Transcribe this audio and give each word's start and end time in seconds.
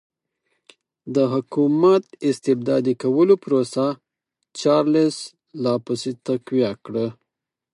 د 1.15 1.17
حکومت 1.33 2.03
استبدادي 2.29 2.93
کولو 3.03 3.35
پروسه 3.43 3.85
چارلېس 4.59 5.17
لا 5.63 5.73
پسې 5.85 6.11
تقویه 6.27 6.71
کړه. 6.85 7.07